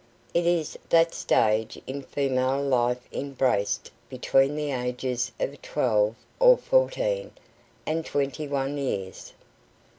It 0.33 0.47
is 0.47 0.79
that 0.89 1.13
stage 1.13 1.79
in 1.85 2.01
female 2.01 2.59
life 2.63 3.07
embraced 3.13 3.91
between 4.09 4.55
the 4.55 4.71
ages 4.71 5.31
of 5.39 5.61
twelve 5.61 6.15
or 6.39 6.57
fourteen 6.57 7.29
and 7.85 8.03
twenty 8.03 8.47
one 8.47 8.77
years. 8.79 9.33